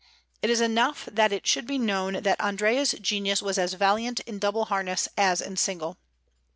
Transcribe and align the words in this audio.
It 0.41 0.49
is 0.49 0.61
enough 0.61 1.07
that 1.11 1.31
it 1.31 1.45
should 1.45 1.67
be 1.67 1.77
known 1.77 2.23
that 2.23 2.41
Andrea's 2.41 2.93
genius 2.99 3.43
was 3.43 3.59
as 3.59 3.75
valiant 3.75 4.19
in 4.21 4.39
double 4.39 4.65
harness 4.65 5.07
as 5.15 5.41
in 5.41 5.57
single." 5.57 5.99